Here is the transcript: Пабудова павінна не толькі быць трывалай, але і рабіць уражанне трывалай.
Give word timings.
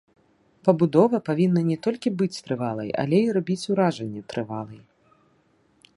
Пабудова 0.67 1.17
павінна 1.27 1.61
не 1.67 1.77
толькі 1.89 2.13
быць 2.21 2.41
трывалай, 2.49 2.89
але 3.03 3.17
і 3.27 3.31
рабіць 3.39 3.61
уражанне 3.75 4.21
трывалай. 4.35 4.79